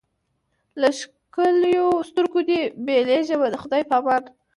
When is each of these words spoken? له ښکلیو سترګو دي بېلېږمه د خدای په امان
له 0.81 0.89
ښکلیو 0.99 1.87
سترګو 2.09 2.41
دي 2.49 2.59
بېلېږمه 2.85 3.47
د 3.51 3.55
خدای 3.63 3.81
په 3.89 3.95
امان 3.99 4.23